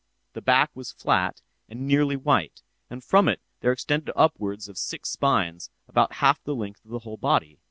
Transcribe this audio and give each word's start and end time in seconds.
The 0.33 0.41
back 0.41 0.71
was 0.75 0.91
flat 0.93 1.43
and 1.69 1.85
nearly 1.85 2.15
white, 2.15 2.63
and 2.89 3.03
from 3.03 3.27
it 3.27 3.39
there 3.59 3.71
extended 3.71 4.11
upwards 4.15 4.67
of 4.67 4.79
six 4.79 5.11
spines, 5.11 5.69
about 5.87 6.13
half 6.13 6.43
the 6.43 6.55
length 6.55 6.83
of 6.85 6.89
the 6.89 6.99
whole 7.05 7.17
body. 7.17 7.59